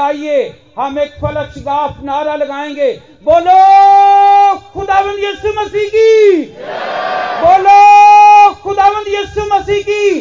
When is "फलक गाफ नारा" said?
1.10-2.36